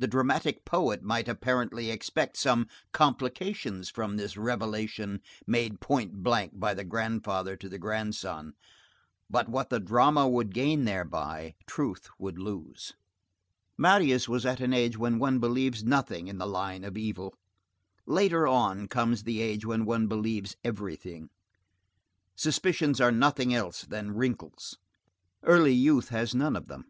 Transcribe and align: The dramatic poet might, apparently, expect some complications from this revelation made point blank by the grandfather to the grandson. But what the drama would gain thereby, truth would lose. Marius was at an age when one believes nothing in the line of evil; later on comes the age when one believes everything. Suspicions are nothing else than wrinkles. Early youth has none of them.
The 0.00 0.08
dramatic 0.08 0.64
poet 0.64 1.00
might, 1.04 1.28
apparently, 1.28 1.92
expect 1.92 2.36
some 2.36 2.66
complications 2.90 3.88
from 3.88 4.16
this 4.16 4.36
revelation 4.36 5.20
made 5.46 5.78
point 5.80 6.24
blank 6.24 6.58
by 6.58 6.74
the 6.74 6.82
grandfather 6.82 7.54
to 7.58 7.68
the 7.68 7.78
grandson. 7.78 8.54
But 9.30 9.48
what 9.48 9.70
the 9.70 9.78
drama 9.78 10.28
would 10.28 10.52
gain 10.52 10.86
thereby, 10.86 11.54
truth 11.68 12.08
would 12.18 12.36
lose. 12.36 12.94
Marius 13.78 14.28
was 14.28 14.44
at 14.44 14.58
an 14.60 14.72
age 14.72 14.98
when 14.98 15.20
one 15.20 15.38
believes 15.38 15.84
nothing 15.84 16.26
in 16.26 16.38
the 16.38 16.48
line 16.48 16.82
of 16.82 16.98
evil; 16.98 17.32
later 18.06 18.48
on 18.48 18.88
comes 18.88 19.22
the 19.22 19.40
age 19.40 19.64
when 19.64 19.84
one 19.84 20.08
believes 20.08 20.56
everything. 20.64 21.30
Suspicions 22.36 23.00
are 23.00 23.12
nothing 23.12 23.54
else 23.54 23.82
than 23.82 24.16
wrinkles. 24.16 24.78
Early 25.44 25.74
youth 25.74 26.08
has 26.08 26.34
none 26.34 26.56
of 26.56 26.66
them. 26.66 26.86